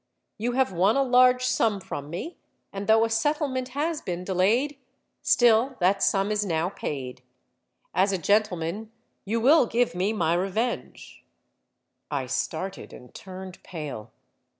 You 0.39 0.53
have 0.53 0.71
won 0.71 0.95
a 0.97 1.03
large 1.03 1.45
sum 1.45 1.79
from 1.79 2.09
me; 2.09 2.39
and 2.73 2.87
though 2.87 3.05
a 3.05 3.09
settlement 3.11 3.67
has 3.77 4.01
been 4.01 4.23
delayed, 4.23 4.79
still 5.21 5.75
that 5.79 6.01
sum 6.01 6.31
is 6.31 6.43
now 6.43 6.69
paid. 6.69 7.21
As 7.93 8.11
a 8.11 8.17
gentleman 8.17 8.91
you 9.25 9.39
will 9.39 9.67
give 9.67 9.93
me 9.93 10.11
my 10.11 10.33
revenge.'—I 10.33 12.25
started 12.25 12.93
and 12.93 13.13
turned 13.13 13.61
pale. 13.61 14.11